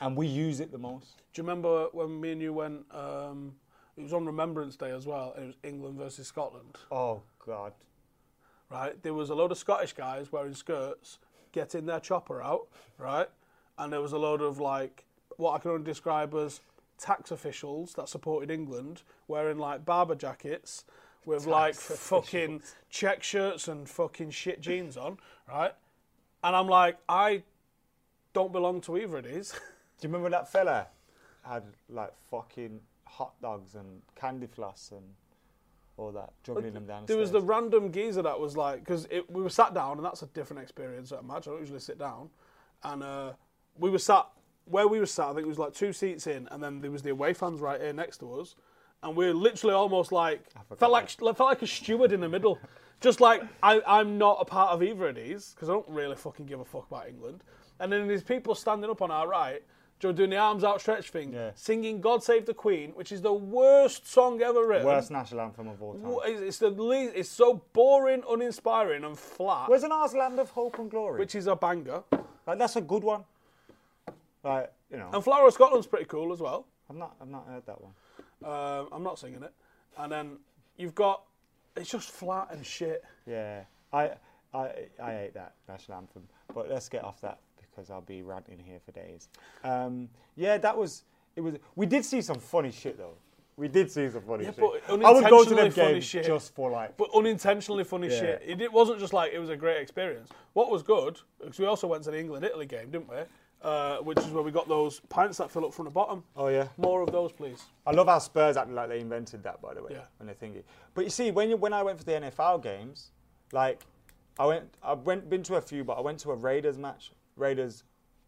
[0.00, 1.22] and we use it the most.
[1.34, 2.86] Do you remember when me and you went?
[2.90, 3.54] Um,
[3.98, 6.76] it was on Remembrance Day as well, and it was England versus Scotland.
[6.90, 7.74] Oh God!
[8.70, 9.00] right?
[9.02, 11.18] There was a load of Scottish guys wearing skirts
[11.52, 12.68] getting their chopper out,
[12.98, 13.28] right?
[13.78, 15.04] And there was a load of like
[15.36, 16.60] what I can only describe as
[16.98, 20.84] tax officials that supported England wearing like barber jackets
[21.24, 25.72] with like fucking check shirts and fucking shit jeans on, right?
[26.44, 27.42] And I'm like, I
[28.32, 29.52] don't belong to either of these.
[29.98, 30.86] Do you remember that fella
[31.42, 35.04] had like fucking hot dogs and candy floss and
[35.96, 37.06] all that, juggling them down.
[37.06, 40.22] There was the random geezer that was like, because we were sat down, and that's
[40.22, 41.48] a different experience at a match.
[41.48, 42.28] I don't usually sit down,
[42.82, 43.32] and uh,
[43.78, 44.26] we were sat
[44.66, 45.28] where we were sat.
[45.28, 47.60] I think it was like two seats in, and then there was the away fans
[47.60, 48.54] right here next to us,
[49.02, 50.40] and we were literally almost like
[50.78, 52.58] felt like felt like a steward in the middle,
[53.00, 56.16] just like I, I'm not a part of either of these because I don't really
[56.16, 57.42] fucking give a fuck about England.
[57.78, 59.62] And then these people standing up on our right,
[59.98, 61.50] Joe doing the arms outstretched thing, Yeah.
[61.54, 64.86] singing "God Save the Queen," which is the worst song ever written.
[64.86, 66.16] Worst national anthem of all time.
[66.32, 69.68] It's, it's the least, It's so boring, uninspiring, and flat.
[69.68, 71.18] Where's an ours land of hope and glory?
[71.20, 72.02] which is a banger.
[72.46, 73.24] like, that's a good one.
[74.46, 76.66] Like you know, And Flower of Scotland's pretty cool as well.
[76.88, 77.92] I've not I've not heard that one.
[78.44, 79.52] Um, I'm not singing it.
[79.98, 80.38] And then
[80.76, 81.22] you've got
[81.76, 83.04] it's just flat and shit.
[83.26, 84.12] Yeah, I
[84.54, 84.70] I
[85.02, 86.22] I hate that national anthem.
[86.54, 89.28] But let's get off that because I'll be ranting here for days.
[89.64, 91.02] Um, yeah, that was
[91.34, 91.40] it.
[91.40, 93.14] Was we did see some funny shit though.
[93.58, 94.60] We did see some funny Yeah, shit.
[94.60, 96.26] but I would go to unintentionally them funny games shit.
[96.26, 96.94] just for like.
[96.98, 98.20] But unintentionally funny Yeah.
[98.20, 98.42] shit.
[98.46, 100.28] It, it wasn't just like it was a great experience.
[100.52, 103.16] What was good, because we also went to the England Italy game, didn't we?
[103.62, 106.22] Uh, which is where we got those pints that fill up from the bottom.
[106.36, 106.68] Oh yeah.
[106.76, 107.64] More of those, please.
[107.86, 110.02] I love how Spurs acting like they invented that, by the way, Yeah.
[110.18, 110.66] when they think it.
[110.94, 113.10] But you see, when you, when I went for the NFL games,
[113.52, 113.80] like
[114.38, 117.10] I went, I went been to a few, but I went to a Raiders match.
[117.34, 117.82] Raiders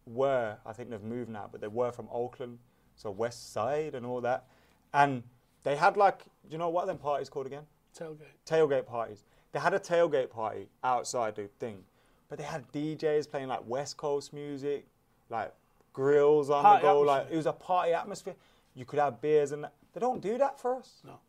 [0.07, 2.57] were, I think they've moved now, but they were from Oakland,
[2.95, 4.45] so West Side and all that,
[4.93, 5.23] and
[5.63, 7.63] they had like, you know what them parties called again?
[7.97, 8.17] Tailgate.
[8.45, 9.23] tailgate parties.
[9.51, 11.83] They had a tailgate party outside the thing,
[12.27, 14.87] but they had DJs playing like West Coast music,
[15.29, 15.53] like
[15.93, 17.01] grills on Party the go.
[17.01, 18.35] Like it was a party atmosphere.
[18.75, 19.73] You could have beers and that.
[19.93, 21.01] They don't do that for us.
[21.05, 21.19] No.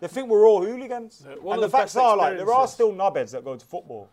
[0.00, 1.22] They think we're all hooligans.
[1.24, 4.08] Yeah, and the the facts are like there are still knobheads that go to football,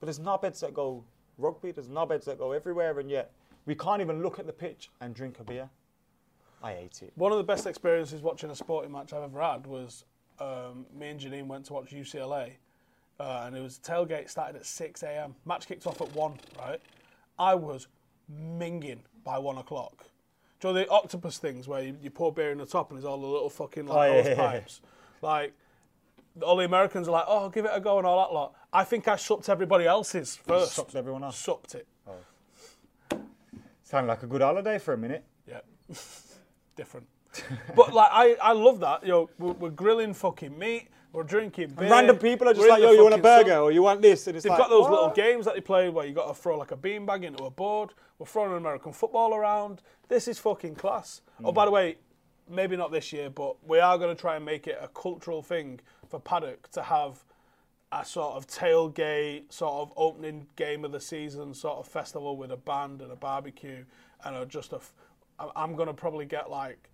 [0.00, 1.04] but there's knobheads that go
[1.36, 1.70] rugby.
[1.70, 3.30] There's knobheads that go everywhere, and yet
[3.64, 5.70] we can't even look at the pitch and drink a beer.
[6.62, 7.12] I hate it.
[7.14, 10.04] One of the best experiences watching a sporting match I've ever had was
[10.40, 12.52] um, me and Janine went to watch UCLA,
[13.20, 15.34] uh, and it was tailgate started at 6 a.m.
[15.46, 16.80] Match kicked off at 1, right?
[17.38, 17.86] I was
[18.32, 20.06] minging by 1 o'clock.
[20.60, 22.98] Do you know the octopus things where you, you pour beer in the top and
[22.98, 24.34] there's all the little fucking like, Oh, yeah, yeah, yeah.
[24.50, 24.80] pipes?
[25.22, 25.52] Like,
[26.42, 28.54] all the Americans are like, oh, give it a go and all that lot.
[28.72, 30.72] I think I supped everybody else's first.
[30.74, 31.38] Supped everyone else?
[31.38, 31.86] Supped it.
[32.06, 33.18] Oh.
[33.82, 35.24] Sounded like a good holiday for a minute.
[35.48, 35.60] Yeah.
[36.76, 37.06] Different.
[37.74, 39.02] but like I, I love that.
[39.02, 41.90] You know, we're, we're grilling fucking meat, we're drinking beer.
[41.90, 43.58] Random people are just we're like, in yo, the you want a fucking burger sun.
[43.62, 44.26] or you want this?
[44.26, 45.14] And it's They've like, got those little what?
[45.14, 47.90] games that they play where you got to throw like a beanbag into a board.
[48.18, 49.82] We're throwing an American football around.
[50.08, 51.22] This is fucking class.
[51.44, 51.54] Oh, Mm.
[51.54, 51.96] by the way,
[52.48, 55.42] maybe not this year, but we are going to try and make it a cultural
[55.42, 57.24] thing for Paddock to have
[57.92, 62.50] a sort of tailgate, sort of opening game of the season, sort of festival with
[62.50, 63.84] a band and a barbecue
[64.24, 64.76] and a, just a.
[64.76, 64.92] f-
[65.38, 66.90] I- I'm going to probably get like.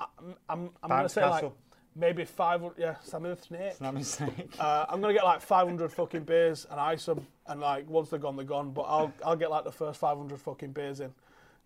[0.00, 1.56] I'm, I'm, I'm going to Bounce say like castle.
[1.94, 2.62] Maybe five.
[2.76, 3.78] Yeah, Sammy the Snake.
[3.78, 4.54] Snammy snake.
[4.58, 8.18] Uh, I'm gonna get like 500 fucking beers and ice them, and like once they're
[8.18, 8.72] gone, they're gone.
[8.72, 11.12] But I'll I'll get like the first 500 fucking beers in,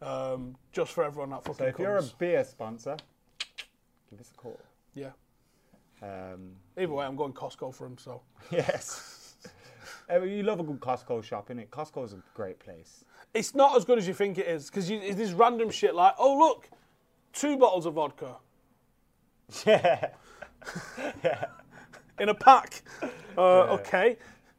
[0.03, 2.97] um, just for everyone that fucking So if you're a beer sponsor,
[4.11, 4.61] give us a call.
[4.95, 5.11] yeah.
[6.03, 7.97] Um, Either way, I'm going Costco for them.
[7.99, 9.21] So yes.
[10.11, 12.05] You love a good Costco shop, innit?
[12.05, 13.05] is a great place.
[13.33, 16.15] it's not as good as you think it is because it's this random shit like,
[16.19, 16.69] oh look,
[17.33, 18.37] two bottles of vodka
[19.67, 20.11] Yeah.
[22.19, 22.83] in a pack.
[23.37, 24.17] Uh, Okay,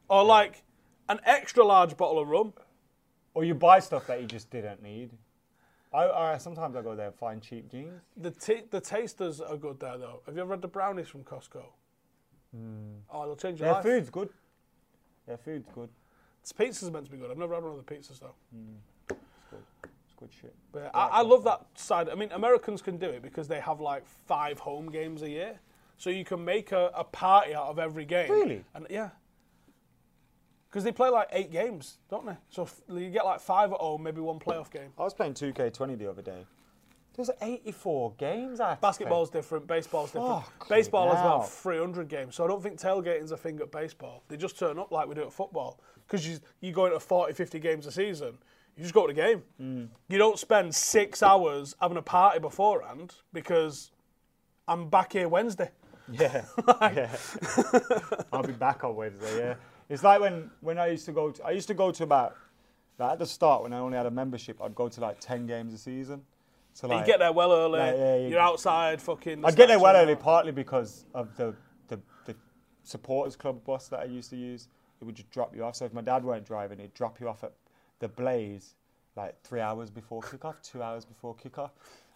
[0.08, 0.62] or like
[1.08, 2.52] an extra large bottle of rum.
[3.34, 5.10] Or you buy stuff that you just didn't need.
[5.92, 8.00] I, I sometimes I go there and find cheap jeans.
[8.16, 10.20] The t- the tasters are good there though.
[10.26, 11.62] Have you ever had the brownies from Costco?
[13.12, 13.82] Oh, they'll change your Their life.
[13.82, 14.30] food's good.
[15.26, 15.90] Their food's good.
[16.42, 17.30] This pizza's meant to be good.
[17.30, 18.34] I've never had one of the pizzas though.
[18.52, 18.95] It's
[20.16, 20.54] good shit.
[20.72, 22.08] But I, I love that side.
[22.08, 25.60] I mean, Americans can do it because they have like five home games a year,
[25.96, 28.30] so you can make a, a party out of every game.
[28.30, 28.64] Really?
[28.74, 29.10] And yeah,
[30.68, 32.36] because they play like eight games, don't they?
[32.50, 34.90] So f- you get like five at home, maybe one playoff game.
[34.98, 36.44] I was playing 2K20 the other day.
[37.14, 38.60] There's 84 games.
[38.60, 40.44] I had to Basketball's different, baseball's different.
[40.44, 41.36] Fuck Baseball has hell.
[41.36, 44.22] about 300 games, so I don't think tailgating's a thing at baseball.
[44.28, 45.80] They just turn up like we do at football.
[46.06, 48.36] Because you, you go into 40, 50 games a season,
[48.76, 49.42] you just go to the game.
[49.60, 49.88] Mm.
[50.08, 53.90] You don't spend six hours having a party beforehand because
[54.68, 55.70] I'm back here Wednesday.
[56.10, 56.44] Yeah.
[56.80, 57.16] yeah.
[58.32, 59.54] I'll be back on Wednesday, yeah.
[59.88, 62.36] It's like when, when I used to go to, I used to go to about,
[62.98, 65.46] like at the start when I only had a membership, I'd go to like 10
[65.46, 66.22] games a season.
[66.72, 69.44] So like, you get there well early, like, yeah, you- you're outside fucking.
[69.44, 71.54] I'd get there well early, partly because of the,
[71.88, 72.34] the, the
[72.82, 74.68] supporters club bus that I used to use.
[75.00, 75.76] It would just drop you off.
[75.76, 77.52] So if my dad weren't driving, he'd drop you off at
[77.98, 78.74] the Blaze
[79.16, 81.70] like three hours before kickoff, two hours before kickoff.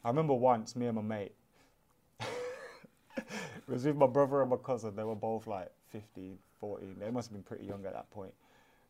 [0.05, 1.33] I remember once, me and my mate,
[2.21, 3.25] it
[3.67, 4.95] was with my brother and my cousin.
[4.95, 6.97] They were both like 15, 14.
[6.99, 8.33] They must have been pretty young at that point.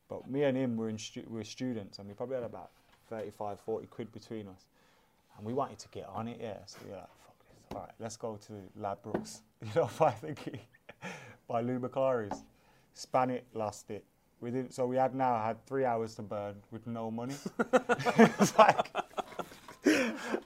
[0.08, 2.70] But me and him were, in stu- we were students and we probably had about
[3.08, 4.66] 35, 40 quid between us.
[5.36, 6.58] And we wanted to get on it, yeah.
[6.66, 7.76] So we were like, fuck this.
[7.76, 9.40] All right, let's go to Ladbrokes.
[9.62, 10.58] You know, by thinking,
[11.46, 12.44] by Lou Macari's.
[12.94, 14.04] Span it, lost it.
[14.40, 17.34] We did, so we had now had three hours to burn with no money.
[17.72, 18.90] it's like,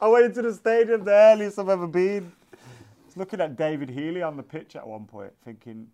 [0.01, 2.33] I went into the stadium, the earliest I've ever been.
[2.53, 5.87] I was looking at David Healy on the pitch at one point, thinking,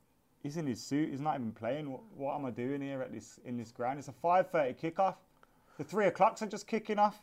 [0.42, 1.90] he's in his suit, he's not even playing.
[1.90, 3.98] What, what am I doing here at this in this ground?
[3.98, 5.16] It's a 5.30 kickoff.
[5.76, 7.20] The three o'clocks are just kicking off.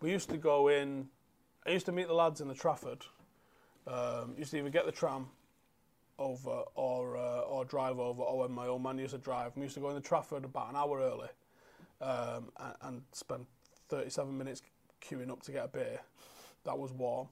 [0.00, 1.08] We used to go in.
[1.66, 3.04] I used to meet the lads in the Trafford.
[3.86, 5.28] Um, used to either get the tram
[6.18, 9.52] over or uh, or drive over, or when my old man used to drive.
[9.56, 11.28] We used to go in the Trafford about an hour early
[12.00, 13.46] um, and, and spend
[13.88, 14.62] 37 minutes
[15.02, 16.00] queuing up to get a beer.
[16.64, 17.28] That was warm.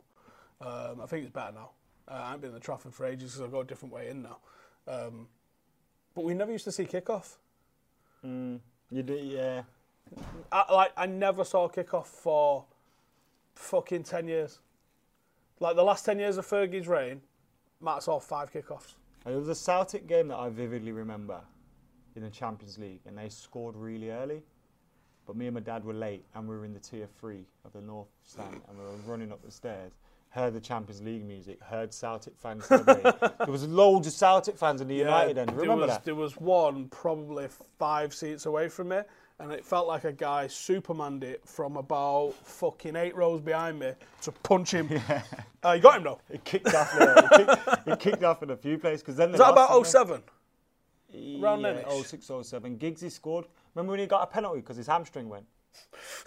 [0.61, 1.71] Um, I think it's better now.
[2.07, 4.09] Uh, I haven't been in the Trafford for ages because I go a different way
[4.09, 4.39] in now.
[4.87, 5.29] Um,
[6.15, 7.37] but we never used to see kickoff.
[8.91, 9.63] You do, yeah.
[10.53, 12.65] I, like I never saw kickoff for
[13.55, 14.61] fucking ten years.
[15.61, 17.23] Like the last ten years of Fergie's reign,
[17.85, 18.95] Matt saw five kickoffs.
[19.25, 21.41] There was a Celtic game that I vividly remember
[22.17, 24.43] in the Champions League, and they scored really early.
[25.27, 27.73] But me and my dad were late, and we were in the tier three of
[27.73, 29.93] the North Stand, and we were running up the stairs.
[30.29, 33.03] Heard the Champions League music, heard Celtic fans celebrate.
[33.03, 35.49] there was loads of Celtic fans in the United end.
[35.51, 36.05] there Remember was, that?
[36.05, 37.47] There was one probably
[37.79, 38.99] five seats away from me,
[39.41, 43.93] and it felt like a guy supermaned it from about fucking eight rows behind me
[44.23, 44.89] to punch him.
[45.67, 46.21] Uh, you got him though.
[46.29, 46.95] It kicked off.
[47.01, 49.87] Yeah, it, kicked, it kicked off in a few places because then Is that about
[49.87, 50.23] 07?
[51.11, 51.41] they?
[51.41, 52.05] around yeah, then-ish?
[52.07, 52.77] 06, 07.
[52.79, 53.47] Giggsy scored.
[53.75, 55.47] Remember when he got a penalty because his hamstring went?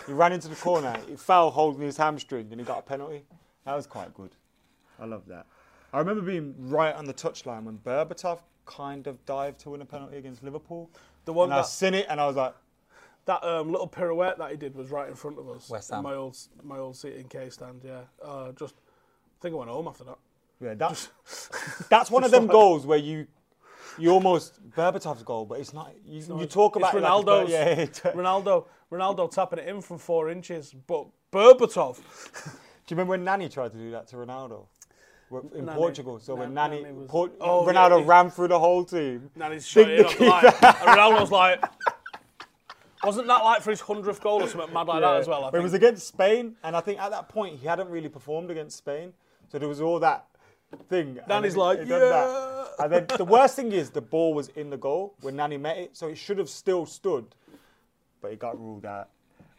[0.07, 0.97] He ran into the corner.
[1.07, 3.25] He fell holding his hamstring, and he got a penalty.
[3.65, 4.31] That was quite good.
[4.99, 5.45] I love that.
[5.93, 9.85] I remember being right on the touchline when Berbatov kind of dived to win a
[9.85, 10.89] penalty against Liverpool.
[11.25, 12.55] The one and I that- seen it, and I was like,
[13.27, 15.69] That um, little pirouette that he did was right in front of us.
[15.69, 16.03] West Ham.
[16.03, 18.01] My old, my old seat in K stand, yeah.
[18.23, 20.17] Uh, just, I think I went home after that.
[20.61, 21.09] Yeah, that's
[21.89, 23.27] that's one of them goals where you
[23.99, 25.93] you almost Berbatov's goal, but it's not.
[26.05, 27.49] You, you talk about it's it like Ronaldo's.
[27.51, 31.97] yeah, Ronaldo, Ronaldo tapping it in from four inches, but Berbatov.
[32.87, 34.65] Do you remember when Nani tried to do that to Ronaldo
[35.53, 35.77] in Nani.
[35.77, 36.19] Portugal?
[36.21, 39.29] So when Na- Nani, Nani was- Por- Oh, Ronaldo he- ran through the whole team.
[39.51, 40.45] He's shot it the line.
[40.45, 41.61] And Ronaldo's like,
[43.07, 45.45] wasn't that like for his hundredth goal or something mad like that as well?
[45.45, 48.09] I But it was against Spain, and I think at that point he hadn't really
[48.09, 49.13] performed against Spain,
[49.49, 50.25] so there was all that
[50.89, 51.17] thing.
[51.17, 52.09] and Nani's he- like, he done that.
[52.79, 55.57] "Yeah." And then the worst thing is the ball was in the goal when Nani
[55.57, 57.25] met it, so it should have still stood,
[58.21, 59.09] but it got ruled out.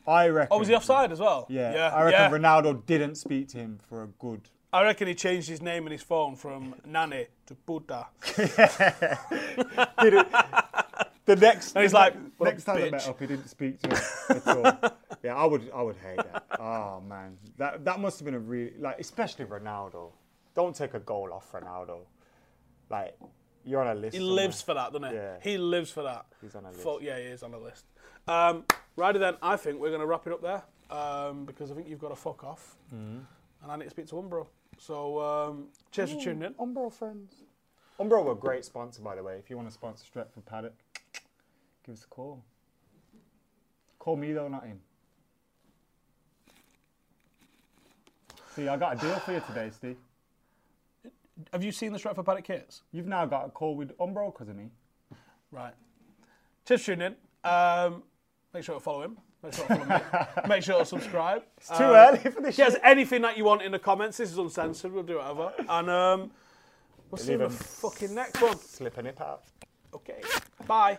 [0.06, 0.48] I reckon.
[0.52, 1.46] oh, was he offside as well?
[1.50, 1.88] Yeah, yeah.
[1.94, 2.38] I reckon yeah.
[2.38, 4.48] Ronaldo didn't speak to him for a good.
[4.72, 8.06] I reckon he changed his name in his phone from Nani to Buddha.
[8.36, 10.26] Did it?
[11.28, 13.82] The next, And he's like, "What a next time I met up, he didn't speak
[13.82, 14.90] to him at all.
[15.22, 16.44] Yeah, I would, I would hate that.
[16.60, 20.12] Oh man, that that must have been a really like, especially Ronaldo.
[20.54, 22.02] Don't take a goal off Ronaldo.
[22.88, 23.18] Like,
[23.64, 24.14] you're on a list.
[24.14, 24.36] He somewhere.
[24.36, 25.14] lives for that, doesn't he?
[25.16, 25.36] Yeah.
[25.42, 26.26] He lives for that.
[26.40, 26.82] He's on a list.
[26.82, 27.84] Fuck, yeah, he is on a list.
[28.26, 28.64] Um,
[28.96, 30.62] righty then, I think we're going to wrap it up there
[30.96, 32.76] um, because I think you've got to fuck off.
[32.94, 33.18] Mm-hmm.
[33.62, 34.46] And I need to speak to Umbro.
[34.78, 36.54] So, um, cheers for tuning in.
[36.54, 37.42] Umbro friends.
[37.98, 39.36] Umbro were a great sponsor, by the way.
[39.38, 40.74] If you want to sponsor Stretford Paddock,
[41.88, 42.44] give us a call.
[43.98, 44.78] Call me though, not him.
[48.54, 49.96] See, I got a deal for you today, Steve.
[51.52, 52.82] Have you seen the Stretford Paddock kits?
[52.92, 54.68] You've now got a call with Umbro because of me.
[55.50, 55.72] Right.
[56.66, 57.50] For tuning in.
[57.50, 58.02] Um,
[58.52, 59.16] make sure to follow him.
[59.42, 60.48] Make sure to follow me.
[60.48, 61.44] Make sure to subscribe.
[61.56, 64.18] It's too early for this Yes, anything that you want in the comments.
[64.18, 64.92] This is uncensored.
[64.92, 65.54] We'll do whatever.
[65.68, 66.30] And um,
[67.10, 68.58] we'll see you in the fucking next one.
[68.58, 69.44] Slip a nip out.
[69.94, 70.20] Okay.
[70.66, 70.98] Bye.